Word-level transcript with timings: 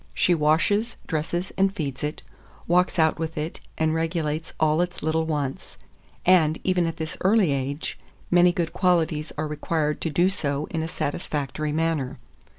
She 0.15 0.33
washes, 0.33 0.97
dresses, 1.05 1.51
and 1.59 1.71
feeds 1.71 2.03
it; 2.03 2.23
walks 2.67 2.97
out 2.97 3.19
with 3.19 3.37
it, 3.37 3.59
and 3.77 3.93
regulates 3.93 4.51
all 4.59 4.81
its 4.81 5.03
little 5.03 5.27
wants; 5.27 5.77
and, 6.25 6.57
even 6.63 6.87
at 6.87 6.97
this 6.97 7.17
early 7.21 7.51
age, 7.51 7.99
many 8.31 8.51
good 8.51 8.73
qualities 8.73 9.31
are 9.37 9.45
required 9.47 10.01
to 10.01 10.09
do 10.09 10.27
so 10.31 10.65
in 10.71 10.81
a 10.81 10.87
satisfactory 10.87 11.71
manner. 11.71 12.17